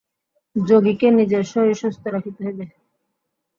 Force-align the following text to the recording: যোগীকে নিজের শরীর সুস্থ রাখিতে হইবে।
যোগীকে 0.55 1.07
নিজের 1.11 1.43
শরীর 1.51 1.75
সুস্থ 1.81 2.03
রাখিতে 2.07 2.39
হইবে। 2.45 2.65